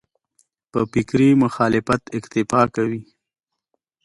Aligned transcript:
په 0.71 0.79
فکري 0.91 1.29
مخالفت 1.43 2.01
اکتفا 2.17 2.61
کوي. 2.75 3.01